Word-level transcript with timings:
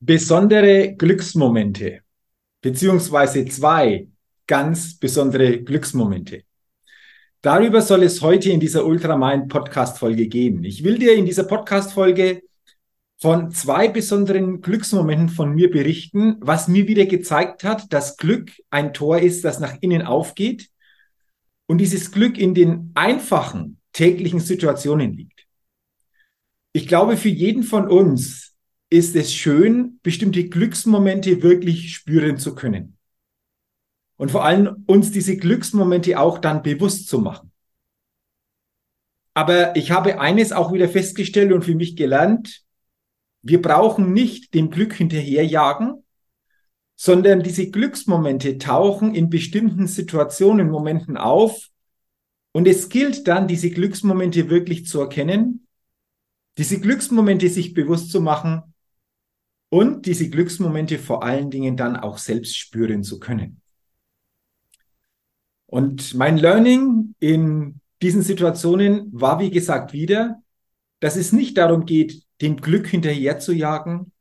Besondere 0.00 0.94
Glücksmomente, 0.94 2.00
beziehungsweise 2.62 3.44
zwei 3.44 4.08
ganz 4.46 4.98
besondere 4.98 5.62
Glücksmomente. 5.62 6.44
Darüber 7.42 7.80
soll 7.82 8.02
es 8.02 8.20
heute 8.20 8.50
in 8.50 8.60
dieser 8.60 8.84
Ultramind 8.84 9.48
Podcast 9.48 9.98
Folge 9.98 10.26
gehen. 10.26 10.64
Ich 10.64 10.84
will 10.84 10.98
dir 10.98 11.14
in 11.14 11.26
dieser 11.26 11.44
Podcast 11.44 11.92
Folge 11.92 12.42
von 13.18 13.50
zwei 13.50 13.88
besonderen 13.88 14.62
Glücksmomenten 14.62 15.28
von 15.28 15.54
mir 15.54 15.70
berichten, 15.70 16.36
was 16.40 16.68
mir 16.68 16.88
wieder 16.88 17.04
gezeigt 17.04 17.64
hat, 17.64 17.92
dass 17.92 18.16
Glück 18.16 18.50
ein 18.70 18.94
Tor 18.94 19.18
ist, 19.18 19.44
das 19.44 19.60
nach 19.60 19.76
innen 19.82 20.02
aufgeht 20.02 20.70
und 21.66 21.78
dieses 21.78 22.10
Glück 22.10 22.38
in 22.38 22.54
den 22.54 22.90
einfachen 22.94 23.78
täglichen 23.92 24.40
Situationen 24.40 25.12
liegt. 25.12 25.46
Ich 26.72 26.88
glaube, 26.88 27.16
für 27.16 27.28
jeden 27.28 27.62
von 27.62 27.88
uns 27.88 28.54
ist 28.90 29.14
es 29.14 29.32
schön, 29.32 30.00
bestimmte 30.02 30.48
Glücksmomente 30.48 31.42
wirklich 31.42 31.94
spüren 31.94 32.38
zu 32.38 32.56
können. 32.56 32.98
Und 34.16 34.32
vor 34.32 34.44
allem 34.44 34.84
uns 34.86 35.12
diese 35.12 35.36
Glücksmomente 35.36 36.18
auch 36.18 36.38
dann 36.38 36.62
bewusst 36.62 37.08
zu 37.08 37.20
machen. 37.20 37.52
Aber 39.32 39.76
ich 39.76 39.92
habe 39.92 40.20
eines 40.20 40.52
auch 40.52 40.72
wieder 40.72 40.88
festgestellt 40.88 41.52
und 41.52 41.64
für 41.64 41.76
mich 41.76 41.96
gelernt, 41.96 42.62
wir 43.42 43.62
brauchen 43.62 44.12
nicht 44.12 44.52
dem 44.52 44.70
Glück 44.70 44.92
hinterherjagen, 44.92 46.04
sondern 46.96 47.42
diese 47.42 47.70
Glücksmomente 47.70 48.58
tauchen 48.58 49.14
in 49.14 49.30
bestimmten 49.30 49.86
Situationen, 49.86 50.68
Momenten 50.68 51.16
auf. 51.16 51.68
Und 52.52 52.66
es 52.66 52.88
gilt 52.88 53.28
dann, 53.28 53.48
diese 53.48 53.70
Glücksmomente 53.70 54.50
wirklich 54.50 54.84
zu 54.86 55.00
erkennen, 55.00 55.66
diese 56.58 56.80
Glücksmomente 56.80 57.48
sich 57.48 57.72
bewusst 57.72 58.10
zu 58.10 58.20
machen 58.20 58.69
und 59.70 60.04
diese 60.04 60.28
Glücksmomente 60.28 60.98
vor 60.98 61.22
allen 61.22 61.50
Dingen 61.50 61.76
dann 61.76 61.96
auch 61.96 62.18
selbst 62.18 62.58
spüren 62.58 63.02
zu 63.02 63.18
können. 63.18 63.62
Und 65.66 66.14
mein 66.14 66.36
Learning 66.36 67.14
in 67.20 67.80
diesen 68.02 68.22
Situationen 68.22 69.08
war, 69.12 69.38
wie 69.38 69.50
gesagt, 69.50 69.92
wieder, 69.92 70.42
dass 70.98 71.16
es 71.16 71.32
nicht 71.32 71.56
darum 71.56 71.86
geht, 71.86 72.24
dem 72.40 72.56
Glück 72.56 72.88
hinterher 72.88 73.38
zu 73.38 73.52
jagen, 73.52 74.12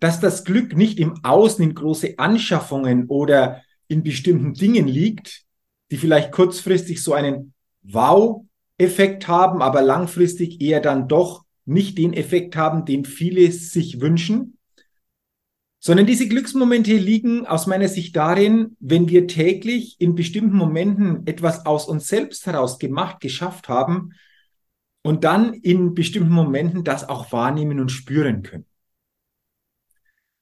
dass 0.00 0.20
das 0.20 0.44
Glück 0.44 0.76
nicht 0.76 0.98
im 0.98 1.24
Außen 1.24 1.62
in 1.64 1.74
große 1.74 2.18
Anschaffungen 2.18 3.06
oder 3.06 3.62
in 3.86 4.02
bestimmten 4.02 4.54
Dingen 4.54 4.88
liegt, 4.88 5.44
die 5.90 5.96
vielleicht 5.96 6.32
kurzfristig 6.32 7.02
so 7.02 7.14
einen 7.14 7.54
Wow-Effekt 7.82 9.28
haben, 9.28 9.62
aber 9.62 9.80
langfristig 9.82 10.60
eher 10.60 10.80
dann 10.80 11.08
doch 11.08 11.44
nicht 11.68 11.98
den 11.98 12.12
Effekt 12.12 12.56
haben, 12.56 12.84
den 12.84 13.04
viele 13.04 13.52
sich 13.52 14.00
wünschen, 14.00 14.58
sondern 15.80 16.06
diese 16.06 16.26
Glücksmomente 16.26 16.96
liegen 16.96 17.46
aus 17.46 17.66
meiner 17.66 17.88
Sicht 17.88 18.16
darin, 18.16 18.76
wenn 18.80 19.08
wir 19.08 19.28
täglich 19.28 20.00
in 20.00 20.14
bestimmten 20.14 20.56
Momenten 20.56 21.26
etwas 21.26 21.66
aus 21.66 21.86
uns 21.86 22.08
selbst 22.08 22.46
heraus 22.46 22.78
gemacht, 22.78 23.20
geschafft 23.20 23.68
haben 23.68 24.12
und 25.02 25.24
dann 25.24 25.54
in 25.54 25.94
bestimmten 25.94 26.32
Momenten 26.32 26.84
das 26.84 27.08
auch 27.08 27.30
wahrnehmen 27.32 27.78
und 27.80 27.90
spüren 27.90 28.42
können. 28.42 28.66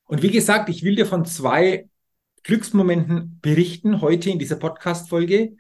Und 0.04 0.22
wie 0.22 0.31
gesagt, 0.31 0.69
ich 0.69 0.84
will 0.84 0.94
dir 0.94 1.06
von 1.06 1.26
zwei 1.26 1.88
Glücksmomenten 2.44 3.41
berichten 3.42 4.00
heute 4.00 4.31
in 4.31 4.38
dieser 4.38 4.56
Podcast-Folge, 4.56 5.56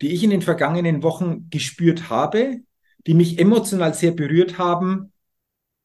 die 0.00 0.12
ich 0.12 0.22
in 0.22 0.30
den 0.30 0.42
vergangenen 0.42 1.02
Wochen 1.02 1.50
gespürt 1.50 2.08
habe, 2.08 2.60
die 3.06 3.14
mich 3.14 3.38
emotional 3.38 3.94
sehr 3.94 4.12
berührt 4.12 4.58
haben 4.58 5.12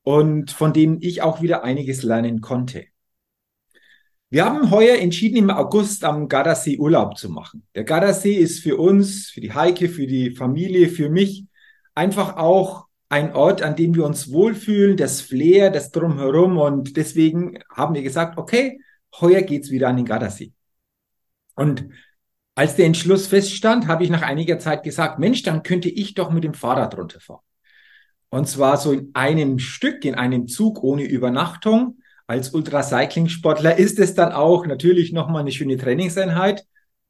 und 0.04 0.52
von 0.52 0.74
denen 0.74 1.02
ich 1.02 1.22
auch 1.22 1.42
wieder 1.42 1.64
einiges 1.64 2.04
lernen 2.04 2.42
konnte. 2.42 2.86
Wir 4.30 4.46
haben 4.46 4.72
heuer 4.72 4.98
entschieden, 4.98 5.38
im 5.38 5.50
August 5.52 6.04
am 6.04 6.28
Gardasee 6.28 6.80
Urlaub 6.80 7.18
zu 7.18 7.30
machen. 7.30 7.68
Der 7.76 7.84
Gardasee 7.84 8.34
ist 8.34 8.62
für 8.62 8.78
uns, 8.78 9.30
für 9.30 9.42
die 9.42 9.54
Heike, 9.54 9.90
für 9.90 10.08
die 10.08 10.32
Familie, 10.32 10.90
für 10.90 11.10
mich 11.10 11.46
einfach 11.94 12.36
auch 12.38 12.88
ein 13.10 13.36
Ort, 13.36 13.62
an 13.62 13.76
dem 13.76 13.94
wir 13.94 14.06
uns 14.06 14.32
wohlfühlen, 14.32 14.98
das 14.98 15.22
Flair, 15.22 15.70
das 15.70 15.92
Drumherum. 15.92 16.58
Und 16.58 16.98
deswegen 16.98 17.60
haben 17.70 17.94
wir 17.94 18.02
gesagt, 18.02 18.40
okay, 18.40 18.80
heuer 19.22 19.44
geht's 19.44 19.70
wieder 19.70 19.90
an 19.90 19.98
den 19.98 20.06
Gardasee. 20.06 20.52
Und 21.54 21.88
als 22.56 22.76
der 22.76 22.86
Entschluss 22.86 23.28
feststand, 23.28 23.88
habe 23.88 24.04
ich 24.04 24.10
nach 24.10 24.22
einiger 24.22 24.60
Zeit 24.60 24.84
gesagt, 24.84 25.20
Mensch, 25.20 25.42
dann 25.44 25.64
könnte 25.64 25.90
ich 25.90 26.14
doch 26.14 26.30
mit 26.30 26.44
dem 26.44 26.54
Fahrrad 26.54 26.96
runterfahren. 26.98 27.42
Und 28.30 28.48
zwar 28.48 28.78
so 28.78 28.92
in 28.92 29.12
einem 29.14 29.60
Stück, 29.60 30.06
in 30.06 30.16
einem 30.16 30.48
Zug 30.48 30.84
ohne 30.84 31.04
Übernachtung. 31.04 32.00
Als 32.26 32.54
Ultracycling-Sportler 32.54 33.78
ist 33.78 34.00
es 34.00 34.16
dann 34.16 34.32
auch 34.32 34.66
natürlich 34.66 35.14
nochmal 35.14 35.42
eine 35.42 35.52
schöne 35.52 35.78
Trainingseinheit. 35.78 36.66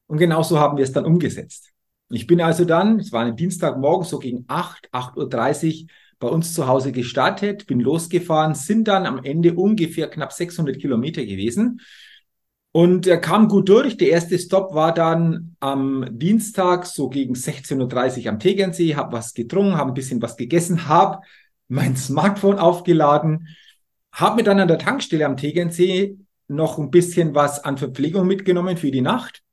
Und 0.08 0.18
genauso 0.18 0.60
haben 0.60 0.78
wir 0.78 0.84
es 0.84 0.92
dann 0.92 1.06
umgesetzt. 1.06 1.72
Ich 2.10 2.28
bin 2.28 2.42
also 2.42 2.66
dann, 2.66 3.00
es 3.00 3.12
war 3.12 3.26
ein 3.26 3.36
Dienstagmorgen, 3.36 4.06
so 4.06 4.20
gegen 4.20 4.46
8, 4.48 4.90
8.30 4.92 5.84
Uhr 5.84 5.88
bei 6.20 6.28
uns 6.28 6.54
zu 6.54 6.68
Hause 6.68 6.92
gestartet, 6.92 7.68
bin 7.68 7.80
losgefahren, 7.80 8.56
sind 8.56 8.88
dann 8.88 9.06
am 9.06 9.24
Ende 9.24 9.56
ungefähr 9.56 10.10
knapp 10.10 10.32
600 10.32 10.80
Kilometer 10.80 11.26
gewesen 11.26 11.82
und 12.74 13.06
er 13.06 13.20
kam 13.20 13.48
gut 13.48 13.70
durch. 13.70 13.98
Der 13.98 14.10
erste 14.10 14.38
Stop 14.40 14.74
war 14.74 14.94
dann 14.94 15.56
am 15.60 16.06
Dienstag 16.10 16.88
so 16.88 17.08
gegen 17.08 17.36
16.30 17.36 18.24
Uhr 18.26 18.30
am 18.32 18.40
Tegernsee, 18.40 18.96
habe 18.96 19.14
was 19.14 19.36
getrunken, 19.36 19.78
habe 19.78 19.92
ein 19.92 19.94
bisschen 19.94 20.22
was 20.24 20.36
gegessen, 20.36 20.88
habe 20.88 21.20
mein 21.68 21.96
Smartphone 21.96 22.58
aufgeladen, 22.58 23.48
habe 24.12 24.38
mir 24.38 24.44
dann 24.44 24.60
an 24.60 24.68
der 24.68 24.80
Tankstelle 24.80 25.26
am 25.26 25.38
Tegernsee 25.38 26.18
noch 26.48 26.80
ein 26.80 26.90
bisschen 26.90 27.36
was 27.36 27.64
an 27.64 27.78
Verpflegung 27.78 28.26
mitgenommen 28.26 28.76
für 28.76 28.90
die 28.92 29.02
Nacht. 29.02 29.44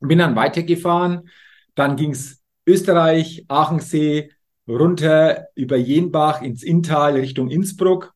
Bin 0.00 0.18
dann 0.18 0.34
weitergefahren. 0.34 1.28
Dann 1.76 1.94
ging's 1.94 2.42
Österreich, 2.66 3.44
Aachensee, 3.46 4.30
runter 4.68 5.46
über 5.54 5.76
Jenbach 5.76 6.42
ins 6.42 6.64
Inntal 6.64 7.14
Richtung 7.14 7.48
Innsbruck. 7.48 8.12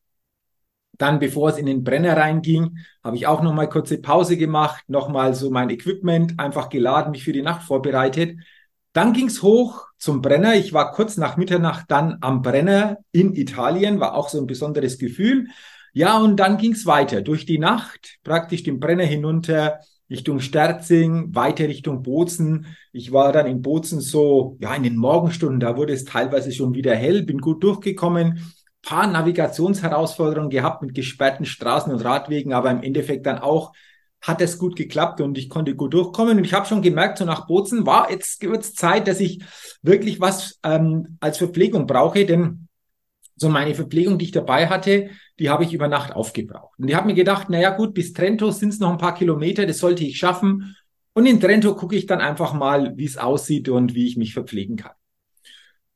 Dann, 0.99 1.19
bevor 1.19 1.49
es 1.51 1.59
in 1.59 1.67
den 1.67 1.85
Brenner 1.85 2.17
reinging, 2.17 2.79
habe 3.03 3.17
ich 3.17 3.27
auch 3.27 3.43
noch 3.43 3.53
mal 3.53 3.69
kurze 3.69 3.99
Pause 3.99 4.37
gemacht, 4.37 4.85
noch 4.89 5.09
mal 5.09 5.35
so 5.35 5.51
mein 5.51 5.71
Equipment 5.71 6.39
einfach 6.39 6.69
geladen, 6.69 7.13
mich 7.13 7.25
für 7.25 7.33
die 7.33 7.43
Nacht 7.43 7.63
vorbereitet. 7.63 8.39
Dann 8.93 9.13
ging's 9.13 9.43
hoch 9.43 9.87
zum 9.99 10.23
Brenner. 10.23 10.55
Ich 10.55 10.73
war 10.73 10.93
kurz 10.93 11.17
nach 11.17 11.37
Mitternacht 11.37 11.87
dann 11.89 12.19
am 12.21 12.43
Brenner 12.43 12.99
in 13.11 13.35
Italien, 13.35 13.99
war 13.99 14.15
auch 14.15 14.29
so 14.29 14.39
ein 14.39 14.47
besonderes 14.47 14.99
Gefühl. 14.99 15.49
Ja, 15.93 16.19
und 16.19 16.39
dann 16.39 16.59
ging's 16.59 16.87
weiter 16.87 17.23
durch 17.23 17.47
die 17.47 17.59
Nacht, 17.59 18.19
praktisch 18.23 18.63
den 18.63 18.81
Brenner 18.81 19.05
hinunter 19.05 19.81
Richtung 20.11 20.41
Sterzing, 20.41 21.35
weiter 21.35 21.69
Richtung 21.69 22.03
Bozen. 22.03 22.67
Ich 22.93 23.13
war 23.13 23.33
dann 23.33 23.47
in 23.47 23.63
Bozen 23.63 24.01
so, 24.01 24.57
ja, 24.61 24.75
in 24.75 24.83
den 24.83 24.97
Morgenstunden, 24.97 25.61
da 25.61 25.77
wurde 25.77 25.93
es 25.93 26.05
teilweise 26.05 26.53
schon 26.53 26.75
wieder 26.75 26.95
hell, 26.95 27.23
bin 27.23 27.39
gut 27.39 27.63
durchgekommen, 27.65 28.55
paar 28.85 29.07
Navigationsherausforderungen 29.07 30.51
gehabt 30.51 30.83
mit 30.83 30.95
gesperrten 30.95 31.47
Straßen 31.47 31.93
und 31.93 32.05
Radwegen, 32.05 32.53
aber 32.53 32.71
im 32.71 32.83
Endeffekt 32.83 33.27
dann 33.27 33.39
auch 33.39 33.73
hat 34.21 34.41
es 34.41 34.59
gut 34.59 34.75
geklappt 34.75 35.21
und 35.21 35.37
ich 35.37 35.51
konnte 35.51 35.75
gut 35.75 35.93
durchkommen. 35.93 36.39
Und 36.39 36.45
ich 36.45 36.55
habe 36.55 36.67
schon 36.67 36.81
gemerkt, 36.81 37.19
so 37.19 37.25
nach 37.25 37.47
Bozen 37.47 37.85
war 37.85 38.11
jetzt 38.11 38.41
wird's 38.43 38.75
Zeit, 38.75 39.07
dass 39.07 39.21
ich 39.21 39.43
wirklich 39.83 40.19
was 40.21 40.59
ähm, 40.63 41.19
als 41.21 41.39
Verpflegung 41.39 41.87
brauche, 41.87 42.25
denn 42.25 42.69
so 43.37 43.49
meine 43.49 43.75
Verpflegung, 43.75 44.19
die 44.19 44.27
ich 44.27 44.31
dabei 44.31 44.69
hatte, 44.69 45.11
die 45.39 45.51
habe 45.51 45.65
ich 45.65 45.75
über 45.75 45.89
Nacht 45.89 46.15
aufgebraucht. 46.15 46.79
Und 46.79 46.89
ich 46.89 46.95
habe 46.95 47.07
mir 47.07 47.15
gedacht, 47.15 47.51
naja 47.51 47.71
gut, 47.71 47.93
bis 47.93 48.13
Trento 48.13 48.51
sind 48.51 48.71
es 48.71 48.79
noch 48.79 48.91
ein 48.91 48.99
paar 48.99 49.15
Kilometer, 49.15 49.67
das 49.67 49.79
sollte 49.79 50.05
ich 50.05 50.17
schaffen. 50.17 50.75
Und 51.13 51.27
in 51.27 51.41
Trento 51.41 51.75
gucke 51.75 51.97
ich 51.97 52.07
dann 52.07 52.21
einfach 52.21 52.55
mal, 52.55 52.97
wie 52.97 53.05
es 53.05 53.19
aussieht 53.19 53.69
und 53.69 53.95
wie 53.95 54.07
ich 54.07 54.17
mich 54.17 54.33
verpflegen 54.33 54.77
kann. 54.77 54.93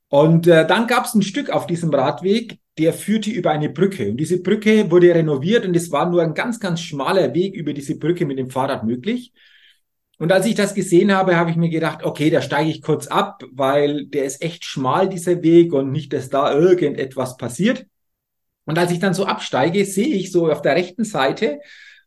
Und 0.09 0.47
äh, 0.47 0.67
dann 0.67 0.87
gab 0.87 1.05
es 1.05 1.13
ein 1.13 1.21
Stück 1.21 1.49
auf 1.49 1.67
diesem 1.67 1.93
Radweg, 1.93 2.59
der 2.79 2.93
führte 2.93 3.29
über 3.29 3.51
eine 3.51 3.69
Brücke. 3.69 4.09
Und 4.09 4.17
diese 4.17 4.41
Brücke 4.41 4.89
wurde 4.89 5.13
renoviert 5.13 5.65
und 5.65 5.75
es 5.75 5.91
war 5.91 6.09
nur 6.09 6.23
ein 6.23 6.33
ganz, 6.33 6.59
ganz 6.59 6.81
schmaler 6.81 7.33
Weg 7.33 7.53
über 7.53 7.73
diese 7.73 7.97
Brücke 7.97 8.25
mit 8.25 8.39
dem 8.39 8.49
Fahrrad 8.49 8.85
möglich. 8.85 9.33
Und 10.17 10.31
als 10.31 10.45
ich 10.45 10.55
das 10.55 10.73
gesehen 10.73 11.13
habe, 11.13 11.35
habe 11.35 11.49
ich 11.51 11.55
mir 11.55 11.69
gedacht, 11.69 12.03
okay, 12.03 12.29
da 12.29 12.41
steige 12.41 12.69
ich 12.69 12.81
kurz 12.81 13.07
ab, 13.07 13.43
weil 13.51 14.05
der 14.05 14.25
ist 14.25 14.41
echt 14.41 14.65
schmal, 14.65 15.07
dieser 15.07 15.41
Weg, 15.43 15.73
und 15.73 15.91
nicht, 15.91 16.11
dass 16.11 16.29
da 16.29 16.53
irgendetwas 16.53 17.37
passiert. 17.37 17.85
Und 18.65 18.77
als 18.77 18.91
ich 18.91 18.99
dann 18.99 19.13
so 19.13 19.25
absteige, 19.25 19.85
sehe 19.85 20.15
ich 20.15 20.31
so 20.31 20.51
auf 20.51 20.61
der 20.61 20.75
rechten 20.75 21.03
Seite, 21.03 21.59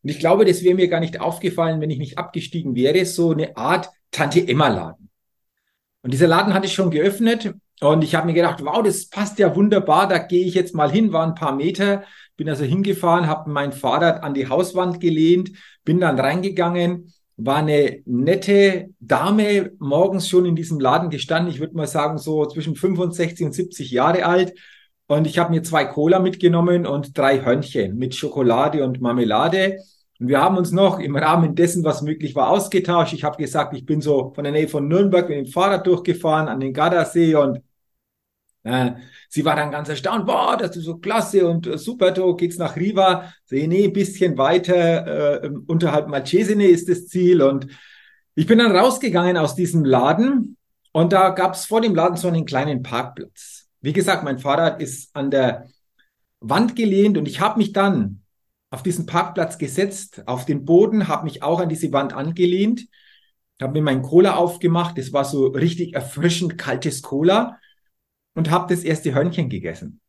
und 0.03 0.11
ich 0.11 0.19
glaube, 0.19 0.45
das 0.45 0.63
wäre 0.63 0.75
mir 0.75 0.89
gar 0.89 1.01
nicht 1.01 1.21
aufgefallen, 1.21 1.81
wenn 1.81 1.91
ich 1.91 1.99
nicht 1.99 2.19
abgestiegen 2.19 2.75
wäre, 2.75 3.05
so 3.07 3.31
eine 3.31 3.57
Art 3.57 3.89
Tante 4.11 4.47
Emma 4.47 4.69
Laden. 4.69 5.09
Und 6.03 6.13
dieser 6.13 6.27
Laden 6.27 6.53
hatte 6.53 6.67
ich 6.67 6.75
schon 6.75 6.91
geöffnet 6.91 7.55
und 7.83 8.05
ich 8.05 8.15
habe 8.15 8.27
mir 8.27 8.35
gedacht, 8.35 8.65
wow, 8.65 8.83
das 8.83 9.09
passt 9.09 9.39
ja 9.39 9.55
wunderbar, 9.55 10.09
da 10.09 10.19
gehe 10.19 10.45
ich 10.45 10.55
jetzt 10.55 10.75
mal 10.75 10.91
hin, 10.91 11.13
war 11.13 11.27
ein 11.27 11.35
paar 11.35 11.55
Meter, 11.55 12.05
bin 12.37 12.49
also 12.49 12.65
hingefahren, 12.65 13.27
habe 13.27 13.51
mein 13.51 13.73
Fahrrad 13.73 14.23
an 14.23 14.35
die 14.35 14.49
Hauswand 14.49 15.01
gelehnt, 15.01 15.53
bin 15.85 16.01
dann 16.01 16.19
reingegangen 16.19 17.13
war 17.37 17.57
eine 17.57 18.03
nette 18.05 18.91
Dame 19.01 19.73
morgens 19.79 20.29
schon 20.29 20.45
in 20.45 20.57
diesem 20.57 20.81
Laden 20.81 21.11
gestanden. 21.11 21.53
Ich 21.53 21.61
würde 21.61 21.77
mal 21.77 21.87
sagen, 21.87 22.19
so 22.19 22.47
zwischen 22.47 22.77
65 22.77 23.47
und 23.47 23.53
70 23.53 23.91
Jahre 23.91 24.25
alt. 24.27 24.55
Und 25.07 25.27
ich 25.27 25.39
habe 25.39 25.51
mir 25.51 25.63
zwei 25.63 25.85
Cola 25.85 26.21
mitgenommen 26.21 26.87
und 26.87 27.17
drei 27.17 27.45
Hörnchen 27.45 27.97
mit 27.97 28.15
Schokolade 28.15 28.85
und 28.85 29.01
Marmelade. 29.01 29.79
Und 30.21 30.29
wir 30.29 30.41
haben 30.41 30.57
uns 30.57 30.73
noch 30.73 31.01
im 31.01 31.17
Rahmen 31.17 31.55
dessen, 31.55 31.85
was 31.85 32.03
möglich 32.03 32.35
war, 32.35 32.49
ausgetauscht. 32.49 33.13
Ich 33.13 33.25
habe 33.25 33.37
gesagt, 33.37 33.75
ich 33.75 33.85
bin 33.85 34.01
so 34.01 34.33
von 34.35 34.45
der 34.45 34.53
Nähe 34.53 34.69
von 34.69 34.87
Nürnberg 34.87 35.29
mit 35.29 35.39
dem 35.39 35.47
Fahrrad 35.47 35.87
durchgefahren 35.87 36.49
an 36.49 36.61
den 36.61 36.73
Gardasee 36.73 37.35
und 37.35 37.61
sie 39.29 39.45
war 39.45 39.57
dann 39.57 39.73
ganz 39.73 39.89
erstaunt, 39.89 40.27
boah, 40.27 40.57
das 40.57 40.77
ist 40.77 40.85
so 40.85 40.99
klasse 40.99 41.49
und 41.49 41.67
äh, 41.67 41.79
super, 41.79 42.13
du 42.13 42.37
geht's 42.37 42.59
nach 42.59 42.77
Riva. 42.77 43.33
Sehe, 43.45 43.67
nee, 43.67 43.89
bisschen 43.89 44.39
weiter, 44.39 45.43
äh, 45.43 45.51
unterhalb 45.67 46.09
Malcesine 46.09 46.67
ist 46.67 46.89
das 46.89 47.09
Ziel. 47.09 47.43
Und 47.43 47.67
ich 48.35 48.47
bin 48.47 48.59
dann 48.59 48.77
rausgegangen 48.77 49.37
aus 49.37 49.57
diesem 49.57 49.85
Laden 49.85 50.57
und 50.93 51.13
da 51.13 51.31
gab's 51.31 51.67
vor 51.67 51.81
dem 51.81 51.95
Laden 51.95 52.17
so 52.17 52.29
einen 52.29 52.45
kleinen 52.45 52.83
Parkplatz. 52.83 53.69
Wie 53.81 53.93
gesagt, 53.93 54.23
mein 54.23 54.39
Fahrrad 54.39 54.81
ist 54.81 55.15
an 55.17 55.33
der 55.33 55.67
Wand 56.39 56.77
gelehnt 56.77 57.19
und 57.19 57.27
ich 57.27 57.41
habe 57.41 57.59
mich 57.59 57.73
dann 57.73 58.23
auf 58.71 58.85
diesen 58.85 59.07
Parkplatz 59.07 59.59
gesetzt, 59.59 60.23
auf 60.27 60.47
den 60.47 60.65
Boden, 60.65 61.09
habe 61.09 61.25
mich 61.25 61.43
auch 61.43 61.61
an 61.61 61.69
diese 61.69 61.93
Wand 61.93 62.13
angelehnt, 62.13 62.87
habe 63.61 63.73
mir 63.75 63.83
meinen 63.83 64.03
Cola 64.03 64.37
aufgemacht. 64.37 64.97
Das 64.99 65.13
war 65.13 65.25
so 65.25 65.49
richtig 65.49 65.95
erfrischend 65.95 66.59
kaltes 66.59 67.03
Cola 67.03 67.59
und 68.35 68.51
habe 68.51 68.73
das 68.75 68.85
erste 68.85 69.15
Hörnchen 69.15 69.49
gegessen. 69.49 70.01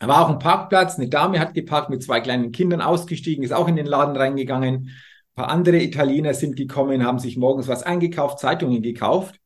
War 0.00 0.24
auch 0.24 0.30
ein 0.30 0.38
Parkplatz, 0.38 0.96
eine 0.96 1.08
Dame 1.08 1.40
hat 1.40 1.54
geparkt 1.54 1.90
mit 1.90 2.02
zwei 2.02 2.20
kleinen 2.20 2.52
Kindern 2.52 2.80
ausgestiegen, 2.80 3.42
ist 3.42 3.52
auch 3.52 3.66
in 3.66 3.76
den 3.76 3.86
Laden 3.86 4.16
reingegangen. 4.16 4.74
Ein 4.74 4.90
paar 5.34 5.48
andere 5.48 5.82
Italiener 5.82 6.34
sind 6.34 6.56
gekommen, 6.56 7.04
haben 7.04 7.18
sich 7.18 7.36
morgens 7.36 7.66
was 7.66 7.82
eingekauft, 7.82 8.38
Zeitungen 8.38 8.82
gekauft. 8.82 9.40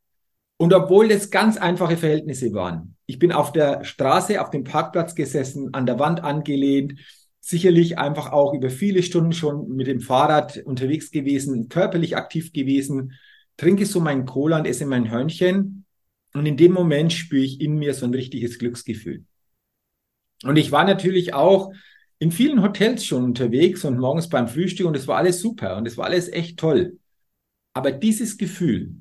Und 0.58 0.74
obwohl 0.74 1.08
das 1.08 1.30
ganz 1.30 1.56
einfache 1.56 1.96
Verhältnisse 1.96 2.52
waren, 2.52 2.96
ich 3.06 3.18
bin 3.18 3.32
auf 3.32 3.52
der 3.52 3.84
Straße, 3.84 4.40
auf 4.40 4.50
dem 4.50 4.64
Parkplatz 4.64 5.14
gesessen, 5.14 5.72
an 5.72 5.86
der 5.86 5.98
Wand 5.98 6.22
angelehnt, 6.22 7.00
sicherlich 7.40 7.98
einfach 7.98 8.30
auch 8.30 8.54
über 8.54 8.70
viele 8.70 9.02
Stunden 9.02 9.32
schon 9.32 9.68
mit 9.68 9.86
dem 9.86 10.00
Fahrrad 10.00 10.58
unterwegs 10.58 11.10
gewesen, 11.10 11.68
körperlich 11.68 12.16
aktiv 12.16 12.52
gewesen, 12.52 13.14
trinke 13.56 13.86
so 13.86 14.00
meinen 14.00 14.26
Cola 14.26 14.58
und 14.58 14.66
esse 14.66 14.86
mein 14.86 15.10
Hörnchen 15.10 15.81
und 16.34 16.46
in 16.46 16.56
dem 16.56 16.72
Moment 16.72 17.12
spüre 17.12 17.44
ich 17.44 17.60
in 17.60 17.78
mir 17.78 17.94
so 17.94 18.06
ein 18.06 18.14
richtiges 18.14 18.58
Glücksgefühl. 18.58 19.24
Und 20.44 20.56
ich 20.56 20.72
war 20.72 20.84
natürlich 20.84 21.34
auch 21.34 21.72
in 22.18 22.32
vielen 22.32 22.62
Hotels 22.62 23.04
schon 23.04 23.24
unterwegs 23.24 23.84
und 23.84 23.98
morgens 23.98 24.28
beim 24.28 24.48
Frühstück 24.48 24.86
und 24.86 24.96
es 24.96 25.08
war 25.08 25.18
alles 25.18 25.40
super 25.40 25.76
und 25.76 25.86
es 25.86 25.96
war 25.96 26.06
alles 26.06 26.28
echt 26.28 26.58
toll. 26.58 26.98
Aber 27.74 27.90
dieses 27.90 28.38
Gefühl, 28.38 28.94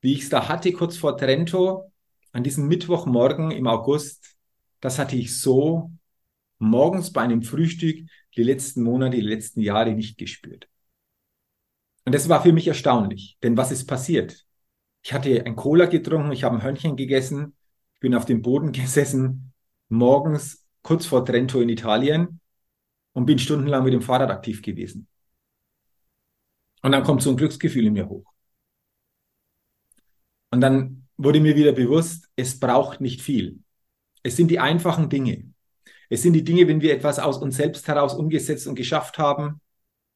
wie 0.00 0.12
ich 0.12 0.22
es 0.22 0.28
da 0.28 0.48
hatte 0.48 0.72
kurz 0.72 0.96
vor 0.96 1.16
Trento, 1.16 1.90
an 2.32 2.44
diesem 2.44 2.68
Mittwochmorgen 2.68 3.50
im 3.50 3.66
August, 3.66 4.36
das 4.80 4.98
hatte 4.98 5.16
ich 5.16 5.38
so 5.38 5.90
morgens 6.58 7.12
bei 7.12 7.22
einem 7.22 7.42
Frühstück 7.42 8.08
die 8.36 8.42
letzten 8.42 8.82
Monate, 8.82 9.16
die 9.16 9.22
letzten 9.22 9.60
Jahre 9.60 9.92
nicht 9.92 10.16
gespürt. 10.16 10.68
Und 12.04 12.14
das 12.14 12.28
war 12.28 12.42
für 12.42 12.52
mich 12.52 12.68
erstaunlich, 12.68 13.36
denn 13.42 13.56
was 13.56 13.72
ist 13.72 13.86
passiert? 13.86 14.46
Ich 15.02 15.12
hatte 15.12 15.44
ein 15.44 15.56
Cola 15.56 15.86
getrunken, 15.86 16.32
ich 16.32 16.44
habe 16.44 16.56
ein 16.56 16.62
Hörnchen 16.62 16.96
gegessen, 16.96 17.56
ich 17.94 18.00
bin 18.00 18.14
auf 18.14 18.24
dem 18.24 18.42
Boden 18.42 18.72
gesessen, 18.72 19.52
morgens 19.88 20.66
kurz 20.82 21.06
vor 21.06 21.24
Trento 21.24 21.60
in 21.60 21.68
Italien 21.68 22.40
und 23.12 23.26
bin 23.26 23.38
stundenlang 23.38 23.84
mit 23.84 23.92
dem 23.92 24.02
Fahrrad 24.02 24.30
aktiv 24.30 24.62
gewesen. 24.62 25.08
Und 26.82 26.92
dann 26.92 27.04
kommt 27.04 27.22
so 27.22 27.30
ein 27.30 27.36
Glücksgefühl 27.36 27.86
in 27.86 27.92
mir 27.92 28.08
hoch. 28.08 28.24
Und 30.50 30.60
dann 30.60 31.06
wurde 31.16 31.40
mir 31.40 31.56
wieder 31.56 31.72
bewusst, 31.72 32.28
es 32.36 32.58
braucht 32.58 33.00
nicht 33.00 33.20
viel. 33.20 33.60
Es 34.22 34.36
sind 34.36 34.50
die 34.50 34.58
einfachen 34.58 35.08
Dinge. 35.08 35.52
Es 36.08 36.22
sind 36.22 36.32
die 36.32 36.44
Dinge, 36.44 36.66
wenn 36.66 36.80
wir 36.80 36.94
etwas 36.94 37.18
aus 37.18 37.38
uns 37.38 37.56
selbst 37.56 37.86
heraus 37.86 38.14
umgesetzt 38.14 38.66
und 38.66 38.74
geschafft 38.74 39.18
haben, 39.18 39.60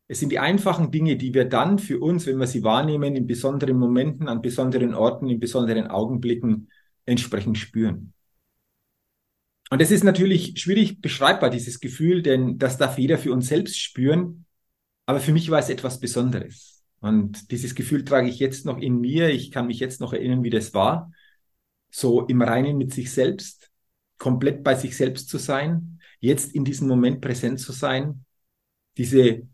es 0.07 0.21
sind 0.21 0.31
die 0.31 0.39
einfachen 0.39 0.91
Dinge, 0.91 1.17
die 1.17 1.33
wir 1.33 1.47
dann 1.47 1.79
für 1.79 1.99
uns, 1.99 2.27
wenn 2.27 2.39
wir 2.39 2.47
sie 2.47 2.63
wahrnehmen, 2.63 3.17
in 3.17 3.27
besonderen 3.27 3.79
Momenten, 3.79 4.29
an 4.29 4.43
besonderen 4.43 4.95
Orten, 4.95 5.31
in 5.31 5.41
besonderen 5.41 5.87
Augenblicken 5.87 6.71
entsprechend 7.07 7.57
spüren. 7.57 8.13
Und 9.71 9.81
es 9.81 9.91
ist 9.91 10.05
natürlich 10.05 10.61
schwierig 10.61 11.01
beschreibbar, 11.01 11.49
dieses 11.49 11.81
Gefühl, 11.81 12.23
denn 12.23 12.59
das 12.59 12.77
darf 12.77 12.99
jeder 12.99 13.19
für 13.19 13.33
uns 13.33 13.49
selbst 13.49 13.81
spüren. 13.81 14.45
Aber 15.07 15.21
für 15.21 15.33
mich 15.33 15.51
war 15.51 15.59
es 15.59 15.71
etwas 15.71 16.01
Besonderes. 16.01 16.85
Und 17.01 17.51
dieses 17.51 17.75
Gefühl 17.75 18.05
trage 18.05 18.29
ich 18.29 18.39
jetzt 18.39 18.67
noch 18.67 18.79
in 18.79 19.01
mir. 19.01 19.31
Ich 19.31 19.51
kann 19.51 19.67
mich 19.67 19.81
jetzt 19.81 20.01
noch 20.01 20.13
erinnern, 20.13 20.45
wie 20.45 20.51
das 20.51 20.75
war. 20.75 21.13
So 21.91 22.27
im 22.27 22.43
Reinen 22.43 22.77
mit 22.77 22.93
sich 22.93 23.11
selbst, 23.13 23.71
komplett 24.19 24.63
bei 24.65 24.75
sich 24.75 24.97
selbst 24.97 25.29
zu 25.29 25.39
sein, 25.39 25.99
jetzt 26.21 26.55
in 26.55 26.65
diesem 26.65 26.89
Moment 26.89 27.21
präsent 27.21 27.61
zu 27.61 27.73
sein, 27.73 28.25
diese 28.97 29.47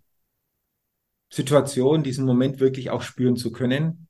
Situation, 1.31 2.03
diesen 2.03 2.27
Moment 2.27 2.61
wirklich 2.61 2.91
auch 2.91 3.03
spüren 3.03 3.37
zu 3.37 3.53
können. 3.53 4.09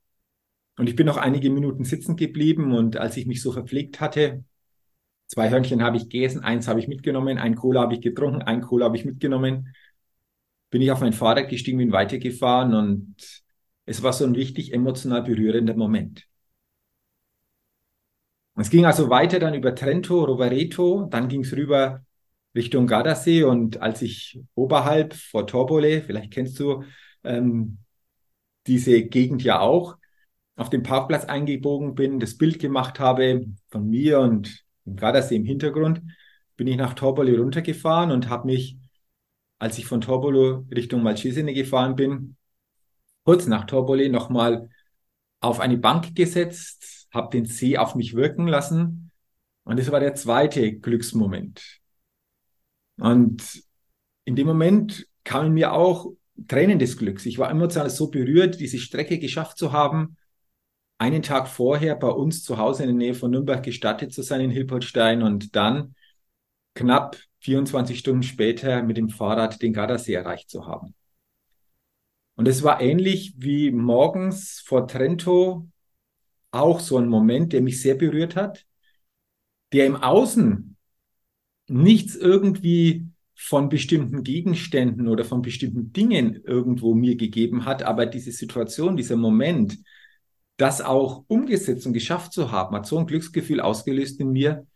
Und 0.77 0.89
ich 0.89 0.97
bin 0.97 1.07
noch 1.07 1.19
einige 1.19 1.51
Minuten 1.51 1.85
sitzen 1.85 2.17
geblieben 2.17 2.75
und 2.75 2.97
als 2.97 3.17
ich 3.17 3.27
mich 3.27 3.43
so 3.43 3.53
verpflegt 3.53 4.01
hatte, 4.01 4.45
zwei 5.27 5.51
Hörnchen 5.51 5.83
habe 5.83 5.99
ich 5.99 6.05
gegessen, 6.09 6.41
eins 6.41 6.67
habe 6.69 6.81
ich 6.81 6.89
mitgenommen, 6.89 7.39
ein 7.39 7.55
Cola 7.55 7.83
habe 7.83 7.95
ich 7.95 8.01
getrunken, 8.01 8.43
ein 8.43 8.63
Cola 8.63 8.87
habe 8.87 8.97
ich 8.97 9.05
mitgenommen, 9.05 9.75
bin 10.71 10.81
ich 10.81 10.91
auf 10.91 11.01
mein 11.01 11.13
Fahrrad 11.13 11.49
gestiegen, 11.49 11.79
bin 11.79 11.93
weitergefahren 11.93 12.75
und 12.75 13.15
es 13.85 14.03
war 14.03 14.13
so 14.13 14.25
ein 14.25 14.35
wichtig 14.35 14.73
emotional 14.73 15.23
berührender 15.23 15.75
Moment. 15.75 16.27
Es 18.57 18.71
ging 18.71 18.85
also 18.87 19.11
weiter 19.11 19.39
dann 19.39 19.55
über 19.55 19.75
Trento, 19.75 20.25
Rovereto, 20.25 21.07
dann 21.11 21.29
ging 21.29 21.43
es 21.43 21.53
rüber 21.53 22.05
Richtung 22.55 22.87
Gardasee 22.87 23.45
und 23.45 23.81
als 23.81 24.03
ich 24.03 24.41
oberhalb 24.55 25.15
vor 25.15 25.47
Torbole, 25.47 26.03
vielleicht 26.03 26.33
kennst 26.33 26.59
du 26.59 26.85
ähm, 27.25 27.79
diese 28.67 29.03
Gegend 29.03 29.43
ja 29.43 29.61
auch, 29.61 29.97
auf 30.57 30.71
dem 30.71 30.83
Parkplatz 30.83 31.25
eingebogen 31.25 31.95
bin, 31.95 32.21
das 32.21 32.37
Bild 32.37 32.59
gemacht 32.59 33.01
habe 33.01 33.47
von 33.71 33.89
mir 33.89 34.21
und 34.21 34.65
im 34.85 34.97
Gardasee 34.97 35.37
im 35.37 35.45
Hintergrund, 35.45 36.03
bin 36.57 36.67
ich 36.67 36.77
nach 36.77 36.95
Torbolo 36.95 37.41
runtergefahren 37.41 38.11
und 38.11 38.29
habe 38.29 38.47
mich, 38.47 38.77
als 39.59 39.79
ich 39.79 39.87
von 39.87 40.03
Torbolo 40.03 40.67
Richtung 40.71 41.03
Malcesine 41.03 41.55
gefahren 41.55 41.97
bin, 41.97 42.37
kurz 43.25 43.47
nach 43.47 43.65
Torbole 43.65 44.11
nochmal 44.11 44.69
auf 45.41 45.61
eine 45.61 45.79
Bank 45.79 46.15
gesetzt, 46.15 47.09
habe 47.13 47.31
den 47.31 47.47
See 47.47 47.79
auf 47.79 47.95
mich 47.95 48.15
wirken 48.15 48.47
lassen 48.47 49.11
und 49.65 49.79
das 49.79 49.91
war 49.91 50.01
der 50.01 50.15
zweite 50.15 50.79
Glücksmoment. 50.79 51.81
Und 52.99 53.63
in 54.25 54.37
dem 54.37 54.47
Moment 54.47 55.07
kamen 55.25 55.55
mir 55.55 55.73
auch 55.73 56.13
Tränen 56.49 56.79
des 56.79 56.97
Glücks. 56.97 57.27
Ich 57.27 57.39
war 57.39 57.51
emotional 57.51 57.91
so 57.91 58.11
berührt, 58.11 58.61
diese 58.61 58.79
Strecke 58.79 59.19
geschafft 59.19 59.59
zu 59.59 59.73
haben, 59.73 60.17
einen 60.99 61.23
Tag 61.23 61.49
vorher 61.49 61.97
bei 61.97 62.09
uns 62.09 62.45
zu 62.45 62.59
Hause 62.59 62.83
in 62.83 62.91
der 62.91 62.97
Nähe 62.97 63.15
von 63.15 63.31
Nürnberg 63.31 63.63
gestattet 63.63 64.13
zu 64.13 64.23
sein 64.23 64.43
in 64.43 64.51
Hilpoltstein 64.51 65.23
und 65.23 65.57
dann 65.57 65.95
knapp 66.75 67.17
24 67.41 67.99
Stunden 67.99 68.23
später 68.23 68.83
mit 68.83 68.97
dem 68.97 69.09
Fahrrad 69.09 69.63
den 69.63 69.73
Gardasee 69.73 70.15
erreicht 70.15 70.51
zu 70.51 70.67
haben. 70.67 70.95
Und 72.37 72.49
es 72.49 72.63
war 72.63 72.81
ähnlich 72.81 73.35
wie 73.39 73.71
morgens 73.71 74.61
vor 74.65 74.87
Trento 74.87 75.69
auch 76.51 76.81
so 76.81 76.99
ein 76.99 77.09
Moment, 77.09 77.53
der 77.53 77.63
mich 77.63 77.81
sehr 77.81 77.95
berührt 77.95 78.37
hat, 78.37 78.67
der 79.73 79.87
im 79.87 79.97
Außen 79.97 80.77
nichts 81.69 82.17
irgendwie 82.17 83.10
von 83.43 83.71
bestimmten 83.71 84.23
Gegenständen 84.23 85.09
oder 85.09 85.25
von 85.25 85.41
bestimmten 85.41 85.95
Dingen 85.95 86.43
irgendwo 86.45 86.95
mir 86.95 87.17
gegeben 87.17 87.65
hat, 87.65 87.83
aber 87.83 88.05
diese 88.05 88.33
Situation, 88.33 88.99
dieser 88.99 89.17
Moment, 89.17 89.79
das 90.59 90.83
auch 90.83 91.25
umgesetzt 91.27 91.87
und 91.87 91.95
geschafft 91.95 92.35
zu 92.35 92.53
haben, 92.53 92.77
hat 92.77 92.87
so 92.87 92.99
ein 92.99 93.07
Glücksgefühl 93.07 93.63
ausgelöst 93.63 94.21
in 94.21 94.33
mir, 94.33 94.67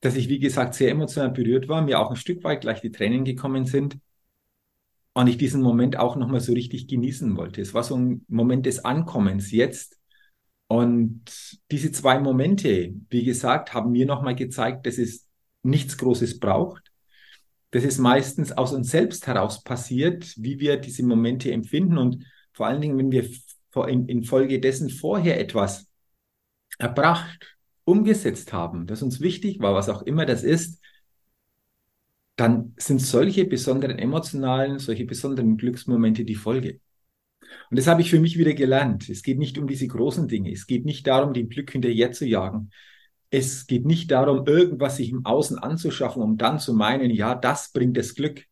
dass 0.00 0.16
ich, 0.16 0.30
wie 0.30 0.38
gesagt, 0.38 0.74
sehr 0.74 0.90
emotional 0.90 1.30
berührt 1.30 1.68
war, 1.68 1.82
mir 1.82 2.00
auch 2.00 2.08
ein 2.08 2.16
Stück 2.16 2.42
weit 2.42 2.62
gleich 2.62 2.80
die 2.80 2.90
Tränen 2.90 3.24
gekommen 3.24 3.66
sind 3.66 3.98
und 5.12 5.26
ich 5.26 5.36
diesen 5.36 5.60
Moment 5.60 5.98
auch 5.98 6.16
nochmal 6.16 6.40
so 6.40 6.54
richtig 6.54 6.88
genießen 6.88 7.36
wollte. 7.36 7.60
Es 7.60 7.74
war 7.74 7.84
so 7.84 7.96
ein 7.96 8.24
Moment 8.28 8.64
des 8.64 8.82
Ankommens 8.82 9.52
jetzt. 9.52 9.98
Und 10.68 11.60
diese 11.70 11.92
zwei 11.92 12.18
Momente, 12.18 12.94
wie 13.10 13.24
gesagt, 13.24 13.74
haben 13.74 13.90
mir 13.90 14.06
nochmal 14.06 14.36
gezeigt, 14.36 14.86
dass 14.86 14.96
es 14.96 15.28
nichts 15.62 15.98
Großes 15.98 16.40
braucht, 16.40 16.89
dass 17.70 17.84
es 17.84 17.98
meistens 17.98 18.52
aus 18.52 18.72
uns 18.72 18.90
selbst 18.90 19.26
heraus 19.26 19.62
passiert, 19.62 20.34
wie 20.36 20.58
wir 20.58 20.76
diese 20.76 21.04
Momente 21.04 21.52
empfinden 21.52 21.98
und 21.98 22.24
vor 22.52 22.66
allen 22.66 22.80
Dingen, 22.80 22.98
wenn 22.98 23.12
wir 23.12 23.28
in, 23.88 24.06
infolgedessen 24.06 24.90
vorher 24.90 25.38
etwas 25.40 25.88
erbracht, 26.78 27.56
umgesetzt 27.84 28.52
haben, 28.52 28.86
das 28.86 29.02
uns 29.02 29.20
wichtig 29.20 29.60
war, 29.60 29.74
was 29.74 29.88
auch 29.88 30.02
immer 30.02 30.26
das 30.26 30.42
ist, 30.42 30.80
dann 32.36 32.74
sind 32.78 33.00
solche 33.00 33.44
besonderen 33.44 33.98
emotionalen, 33.98 34.78
solche 34.78 35.04
besonderen 35.04 35.56
Glücksmomente 35.56 36.24
die 36.24 36.34
Folge. 36.34 36.80
Und 37.70 37.78
das 37.78 37.86
habe 37.86 38.00
ich 38.00 38.10
für 38.10 38.20
mich 38.20 38.38
wieder 38.38 38.54
gelernt. 38.54 39.08
Es 39.08 39.22
geht 39.22 39.38
nicht 39.38 39.58
um 39.58 39.66
diese 39.66 39.86
großen 39.86 40.28
Dinge. 40.28 40.52
Es 40.52 40.66
geht 40.66 40.84
nicht 40.84 41.06
darum, 41.06 41.34
dem 41.34 41.48
Glück 41.48 41.70
hinterher 41.70 42.12
zu 42.12 42.26
jagen. 42.26 42.70
Es 43.30 43.66
geht 43.66 43.86
nicht 43.86 44.10
darum, 44.10 44.46
irgendwas 44.46 44.96
sich 44.96 45.10
im 45.10 45.24
Außen 45.24 45.58
anzuschaffen, 45.58 46.22
um 46.22 46.36
dann 46.36 46.58
zu 46.58 46.74
meinen, 46.74 47.10
ja, 47.10 47.34
das 47.34 47.72
bringt 47.72 47.96
das 47.96 48.14
Glück. 48.14 48.44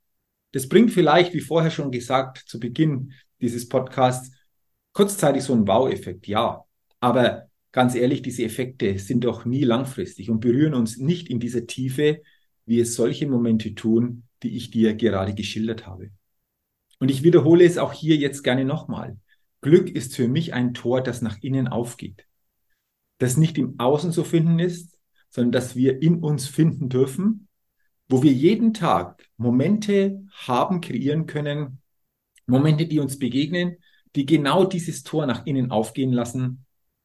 Das 0.52 0.68
bringt 0.68 0.92
vielleicht, 0.92 1.35
wie 1.35 1.40
vorher 1.40 1.70
schon 1.70 1.90
gesagt, 1.90 2.44
zu 2.47 2.61
Beginn 2.61 3.12
dieses 3.40 3.68
Podcasts, 3.68 4.30
kurzzeitig 4.92 5.42
so 5.42 5.52
einen 5.52 5.66
Wow-Effekt, 5.66 6.26
ja. 6.26 6.64
Aber 7.00 7.49
ganz 7.73 7.94
ehrlich, 7.94 8.23
diese 8.23 8.44
Effekte 8.44 8.99
sind 8.99 9.25
doch 9.25 9.44
nie 9.44 9.64
langfristig 9.64 10.30
und 10.30 10.40
berühren 10.40 10.75
uns 10.75 10.97
nicht 10.97 11.28
in 11.28 11.40
dieser 11.40 11.66
Tiefe, 11.66 12.23
wie 12.64 12.80
es 12.80 12.94
solche 12.94 13.26
Momente 13.26 13.75
tun, 13.75 14.25
die 14.42 14.56
ich 14.56 14.70
dir 14.70 14.94
gerade 14.94 15.35
geschildert 15.35 15.87
habe. 15.87 16.11
Und 17.00 17.11
ich 17.11 17.23
wiederhole 17.23 17.64
es 17.64 17.78
auch 17.78 17.92
hier 17.92 18.16
jetzt 18.16 18.42
gerne 18.42 18.64
nochmal. 18.64 19.16
Glück 19.61 19.90
ist 19.90 20.14
für 20.14 20.28
mich 20.28 20.54
ein 20.54 20.75
Tor, 20.75 21.00
das 21.00 21.23
nach 21.23 21.38
innen 21.42 21.68
aufgeht. 21.68 22.27
Das 23.18 23.37
nicht 23.37 23.58
im 23.58 23.78
Außen 23.78 24.12
zu 24.12 24.25
finden 24.25 24.58
ist, 24.58 24.98
sondern 25.30 25.52
dass 25.52 25.76
wir 25.76 26.02
in 26.02 26.20
uns 26.20 26.46
finden 26.46 26.88
dürfen, 26.88 27.48
wo 28.08 28.22
wir 28.22 28.32
jeden 28.32 28.72
Tag 28.72 29.28
Momente 29.37 30.22
haben, 30.32 30.80
kreieren 30.80 31.26
können, 31.26 31.80
Momente, 32.46 32.87
die 32.87 32.98
uns 32.98 33.18
begegnen, 33.18 33.76
die 34.16 34.25
genau 34.25 34.64
dieses 34.64 35.02
Tor 35.02 35.26
nach 35.26 35.44
innen 35.46 35.70
aufgehen 35.70 36.12
lassen. 36.12 36.64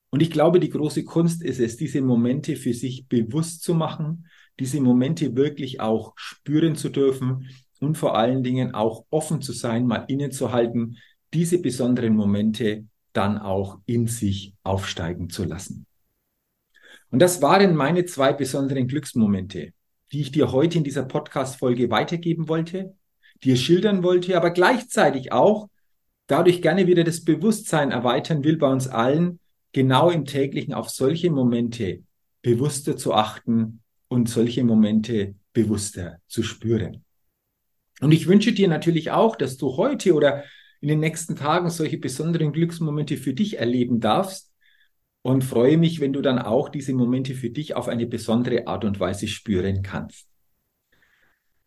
Und 0.10 0.22
ich 0.22 0.32
glaube, 0.32 0.60
die 0.60 0.70
große 0.70 1.04
Kunst 1.04 1.44
ist 1.44 1.60
es, 1.60 1.76
diese 1.76 2.02
Momente 2.02 2.56
für 2.56 2.74
sich 2.74 3.08
bewusst 3.08 3.64
zu 3.64 3.74
machen, 3.74 4.28
diese 4.60 4.80
Momente 4.80 5.36
wirklich 5.36 5.82
auch 5.82 6.14
spüren 6.16 6.76
zu 6.76 6.90
dürfen 6.90 7.50
und 7.80 7.98
vor 7.98 8.18
allen 8.18 8.44
Dingen 8.44 8.74
auch 8.74 9.06
offen 9.10 9.42
zu 9.42 9.52
sein, 9.52 9.86
mal 9.86 10.06
innezuhalten, 10.08 10.98
diese 11.34 11.58
besonderen 11.58 12.16
Momente 12.16 12.86
dann 13.12 13.38
auch 13.38 13.80
in 13.86 14.08
sich 14.08 14.54
aufsteigen 14.64 15.30
zu 15.30 15.44
lassen. 15.44 15.86
Und 17.14 17.20
das 17.20 17.44
waren 17.44 17.76
meine 17.76 18.06
zwei 18.06 18.34
besonderen 18.34 18.88
Glücksmomente, 18.88 19.72
die 20.12 20.22
ich 20.22 20.32
dir 20.32 20.52
heute 20.52 20.80
in 20.80 20.84
dieser 20.84 21.04
Podcast-Folge 21.04 21.92
weitergeben 21.92 22.48
wollte, 22.48 22.96
dir 23.44 23.56
schildern 23.56 24.02
wollte, 24.02 24.36
aber 24.36 24.50
gleichzeitig 24.50 25.32
auch 25.32 25.70
dadurch 26.26 26.64
gerne 26.64 26.88
wieder 26.88 27.04
das 27.04 27.24
Bewusstsein 27.24 27.92
erweitern 27.92 28.44
will 28.44 28.58
bei 28.58 28.68
uns 28.68 28.88
allen, 28.88 29.40
genau 29.74 30.10
im 30.10 30.26
täglichen 30.26 30.74
auf 30.74 30.90
solche 30.90 31.30
Momente 31.30 32.02
bewusster 32.42 32.98
zu 32.98 33.14
achten 33.14 33.84
und 34.08 34.28
solche 34.28 34.64
Momente 34.64 35.36
bewusster 35.54 36.18
zu 36.28 36.42
spüren. 36.42 37.06
Und 38.02 38.12
ich 38.12 38.26
wünsche 38.26 38.54
dir 38.54 38.68
natürlich 38.68 39.12
auch, 39.12 39.36
dass 39.36 39.58
du 39.58 39.78
heute 39.78 40.16
oder 40.16 40.46
in 40.82 40.88
den 40.88 41.00
nächsten 41.00 41.36
Tagen 41.36 41.70
solche 41.70 42.00
besonderen 42.00 42.54
Glücksmomente 42.54 43.18
für 43.18 43.36
dich 43.36 43.60
erleben 43.60 44.00
darfst 44.00 44.53
und 45.24 45.44
freue 45.44 45.78
mich, 45.78 46.00
wenn 46.00 46.14
du 46.14 46.22
dann 46.22 46.38
auch 46.38 46.70
diese 46.70 46.94
Momente 46.94 47.34
für 47.34 47.50
dich 47.50 47.76
auf 47.76 47.88
eine 47.88 48.06
besondere 48.06 48.68
Art 48.68 48.86
und 48.86 49.00
Weise 49.00 49.28
spüren 49.28 49.82
kannst. 49.82 50.28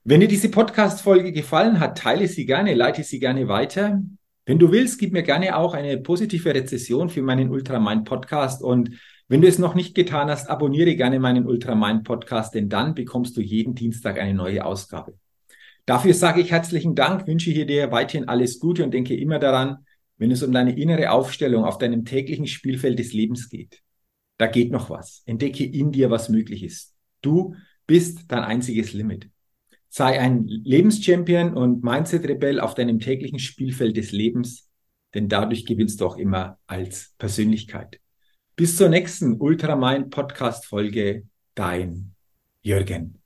Wenn 0.05 0.21
dir 0.21 0.29
diese 0.29 0.51
Podcast-Folge 0.51 1.33
gefallen 1.33 1.81
hat, 1.81 1.99
teile 1.99 2.29
sie 2.29 2.47
gerne, 2.47 2.75
leite 2.75 3.03
sie 3.03 3.19
gerne 3.19 3.49
weiter. 3.49 4.01
Wenn 4.45 4.61
du 4.61 4.71
willst, 4.71 5.01
gib 5.01 5.13
mir 5.13 5.25
gerne 5.25 5.57
auch 5.57 5.75
eine 5.75 5.99
positive 5.99 6.55
Rezession 6.55 7.09
für 7.09 7.23
meinen 7.23 7.51
Ultramind 7.51 8.05
Podcast 8.05 8.63
und 8.63 8.91
wenn 9.27 9.41
du 9.41 9.49
es 9.49 9.59
noch 9.59 9.75
nicht 9.75 9.97
getan 9.97 10.31
hast, 10.31 10.49
abonniere 10.49 10.95
gerne 10.95 11.19
meinen 11.19 11.47
Ultramind 11.47 12.05
Podcast, 12.05 12.55
denn 12.55 12.69
dann 12.69 12.95
bekommst 12.95 13.37
du 13.37 13.41
jeden 13.41 13.75
Dienstag 13.75 14.21
eine 14.21 14.35
neue 14.35 14.65
Ausgabe. 14.65 15.19
Dafür 15.85 16.15
sage 16.15 16.41
ich 16.41 16.53
herzlichen 16.53 16.95
Dank, 16.95 17.27
wünsche 17.27 17.51
hier 17.51 17.67
dir 17.67 17.91
weiterhin 17.91 18.29
alles 18.29 18.61
Gute 18.61 18.85
und 18.85 18.95
denke 18.95 19.17
immer 19.17 19.41
daran, 19.41 19.87
wenn 20.19 20.31
es 20.31 20.43
um 20.43 20.53
deine 20.53 20.77
innere 20.77 21.11
Aufstellung 21.11 21.65
auf 21.65 21.79
deinem 21.79 22.05
täglichen 22.05 22.47
Spielfeld 22.47 22.99
des 22.99 23.13
Lebens 23.13 23.49
geht. 23.49 23.83
Da 24.39 24.47
geht 24.47 24.71
noch 24.71 24.91
was. 24.91 25.23
Entdecke 25.27 25.65
in 25.65 25.93
dir, 25.93 26.11
was 26.11 26.29
möglich 26.29 26.63
ist. 26.63 26.95
Du 27.23 27.55
bist 27.87 28.25
dein 28.29 28.45
einziges 28.45 28.93
Limit. 28.93 29.31
Sei 29.89 30.21
ein 30.21 30.47
Lebenschampion 30.47 31.57
und 31.57 31.83
Mindset-Rebell 31.83 32.61
auf 32.61 32.75
deinem 32.75 32.99
täglichen 33.01 33.39
Spielfeld 33.39 33.97
des 33.97 34.13
Lebens, 34.13 34.69
denn 35.15 35.29
dadurch 35.29 35.65
gewinnst 35.65 36.01
du 36.01 36.07
auch 36.07 36.19
immer 36.19 36.59
als 36.67 37.15
Persönlichkeit. 37.19 38.01
Bis 38.57 38.77
zur 38.77 38.89
nächsten 38.89 39.41
Ultramind 39.41 40.11
Podcast 40.11 40.67
Folge. 40.67 41.25
Dein 41.55 42.15
Jürgen. 42.63 43.26